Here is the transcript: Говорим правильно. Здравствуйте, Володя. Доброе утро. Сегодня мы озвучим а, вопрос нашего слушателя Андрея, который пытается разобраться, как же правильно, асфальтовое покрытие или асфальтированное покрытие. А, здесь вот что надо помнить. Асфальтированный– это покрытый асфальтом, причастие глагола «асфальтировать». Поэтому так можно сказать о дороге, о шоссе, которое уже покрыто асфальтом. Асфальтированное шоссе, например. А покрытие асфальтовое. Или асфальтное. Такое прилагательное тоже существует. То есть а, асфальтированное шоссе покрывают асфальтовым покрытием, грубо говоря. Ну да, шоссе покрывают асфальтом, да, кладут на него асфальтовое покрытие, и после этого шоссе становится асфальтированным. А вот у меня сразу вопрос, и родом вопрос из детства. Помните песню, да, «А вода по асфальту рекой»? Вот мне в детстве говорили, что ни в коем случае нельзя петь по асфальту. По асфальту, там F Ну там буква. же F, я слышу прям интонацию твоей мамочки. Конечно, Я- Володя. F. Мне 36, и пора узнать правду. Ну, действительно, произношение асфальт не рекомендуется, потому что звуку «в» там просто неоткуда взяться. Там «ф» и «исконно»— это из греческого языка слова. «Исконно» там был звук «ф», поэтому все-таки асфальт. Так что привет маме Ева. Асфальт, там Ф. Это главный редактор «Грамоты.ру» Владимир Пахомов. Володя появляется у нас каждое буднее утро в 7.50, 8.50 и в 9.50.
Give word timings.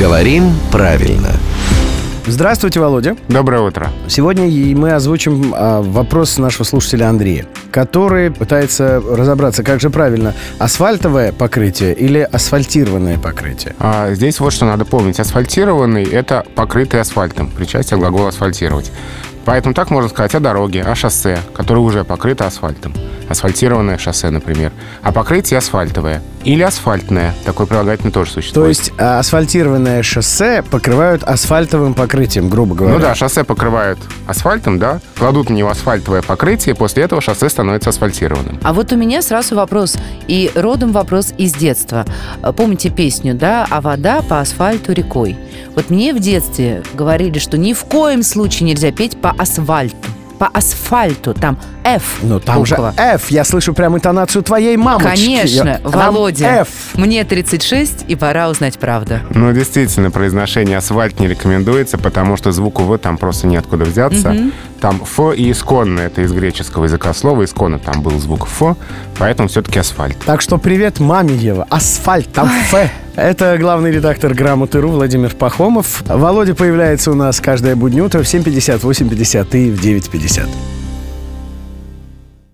Говорим 0.00 0.54
правильно. 0.72 1.28
Здравствуйте, 2.26 2.80
Володя. 2.80 3.18
Доброе 3.28 3.60
утро. 3.60 3.90
Сегодня 4.08 4.46
мы 4.74 4.92
озвучим 4.92 5.52
а, 5.54 5.82
вопрос 5.82 6.38
нашего 6.38 6.64
слушателя 6.64 7.10
Андрея, 7.10 7.44
который 7.70 8.30
пытается 8.30 8.98
разобраться, 8.98 9.62
как 9.62 9.78
же 9.78 9.90
правильно, 9.90 10.34
асфальтовое 10.58 11.32
покрытие 11.32 11.92
или 11.92 12.20
асфальтированное 12.20 13.18
покрытие. 13.18 13.76
А, 13.78 14.14
здесь 14.14 14.40
вот 14.40 14.54
что 14.54 14.64
надо 14.64 14.86
помнить. 14.86 15.20
Асфальтированный– 15.20 16.04
это 16.10 16.46
покрытый 16.54 16.98
асфальтом, 16.98 17.50
причастие 17.50 17.98
глагола 18.00 18.28
«асфальтировать». 18.28 18.90
Поэтому 19.44 19.74
так 19.74 19.90
можно 19.90 20.08
сказать 20.08 20.34
о 20.34 20.40
дороге, 20.40 20.82
о 20.82 20.94
шоссе, 20.94 21.38
которое 21.54 21.80
уже 21.80 22.04
покрыто 22.04 22.46
асфальтом. 22.46 22.94
Асфальтированное 23.28 23.98
шоссе, 23.98 24.30
например. 24.30 24.72
А 25.02 25.12
покрытие 25.12 25.58
асфальтовое. 25.58 26.22
Или 26.44 26.62
асфальтное. 26.62 27.34
Такое 27.44 27.66
прилагательное 27.66 28.12
тоже 28.12 28.30
существует. 28.32 28.64
То 28.64 28.68
есть 28.68 28.92
а, 28.98 29.18
асфальтированное 29.18 30.02
шоссе 30.02 30.62
покрывают 30.62 31.22
асфальтовым 31.22 31.94
покрытием, 31.94 32.48
грубо 32.48 32.74
говоря. 32.74 32.96
Ну 32.96 33.00
да, 33.00 33.14
шоссе 33.14 33.44
покрывают 33.44 33.98
асфальтом, 34.26 34.78
да, 34.78 35.00
кладут 35.18 35.50
на 35.50 35.54
него 35.54 35.70
асфальтовое 35.70 36.22
покрытие, 36.22 36.74
и 36.74 36.78
после 36.78 37.04
этого 37.04 37.20
шоссе 37.20 37.48
становится 37.48 37.90
асфальтированным. 37.90 38.58
А 38.62 38.72
вот 38.72 38.92
у 38.92 38.96
меня 38.96 39.22
сразу 39.22 39.54
вопрос, 39.54 39.96
и 40.28 40.50
родом 40.54 40.92
вопрос 40.92 41.32
из 41.36 41.52
детства. 41.52 42.04
Помните 42.56 42.90
песню, 42.90 43.34
да, 43.34 43.66
«А 43.70 43.80
вода 43.80 44.22
по 44.22 44.40
асфальту 44.40 44.92
рекой»? 44.92 45.36
Вот 45.74 45.90
мне 45.90 46.12
в 46.12 46.18
детстве 46.20 46.82
говорили, 46.94 47.38
что 47.38 47.56
ни 47.58 47.72
в 47.72 47.84
коем 47.84 48.22
случае 48.22 48.68
нельзя 48.68 48.90
петь 48.92 49.20
по 49.20 49.30
асфальту. 49.30 49.96
По 50.38 50.46
асфальту, 50.46 51.34
там 51.34 51.58
F 51.84 52.20
Ну 52.22 52.40
там 52.40 52.60
буква. 52.60 52.92
же 52.96 53.02
F, 53.02 53.30
я 53.30 53.44
слышу 53.44 53.74
прям 53.74 53.94
интонацию 53.96 54.42
твоей 54.42 54.74
мамочки. 54.78 55.06
Конечно, 55.26 55.68
Я- 55.68 55.80
Володя. 55.84 56.46
F. 56.62 56.68
Мне 56.94 57.24
36, 57.24 58.06
и 58.08 58.14
пора 58.16 58.48
узнать 58.48 58.78
правду. 58.78 59.18
Ну, 59.34 59.52
действительно, 59.52 60.10
произношение 60.10 60.78
асфальт 60.78 61.20
не 61.20 61.28
рекомендуется, 61.28 61.98
потому 61.98 62.38
что 62.38 62.52
звуку 62.52 62.84
«в» 62.84 62.96
там 62.96 63.18
просто 63.18 63.48
неоткуда 63.48 63.84
взяться. 63.84 64.34
Там 64.80 65.02
«ф» 65.02 65.20
и 65.36 65.50
«исконно»— 65.50 66.00
это 66.00 66.22
из 66.22 66.32
греческого 66.32 66.84
языка 66.84 67.12
слова. 67.12 67.44
«Исконно» 67.44 67.78
там 67.78 68.00
был 68.02 68.18
звук 68.18 68.46
«ф», 68.46 68.76
поэтому 69.18 69.48
все-таки 69.50 69.78
асфальт. 69.78 70.16
Так 70.24 70.40
что 70.40 70.56
привет 70.56 71.00
маме 71.00 71.34
Ева. 71.36 71.66
Асфальт, 71.68 72.32
там 72.32 72.48
Ф. 72.48 72.90
Это 73.20 73.58
главный 73.58 73.90
редактор 73.90 74.32
«Грамоты.ру» 74.32 74.88
Владимир 74.92 75.34
Пахомов. 75.34 76.02
Володя 76.06 76.54
появляется 76.54 77.10
у 77.10 77.14
нас 77.14 77.38
каждое 77.38 77.76
буднее 77.76 78.02
утро 78.02 78.22
в 78.22 78.22
7.50, 78.22 78.80
8.50 78.80 79.58
и 79.58 79.70
в 79.70 79.78
9.50. 79.78 80.69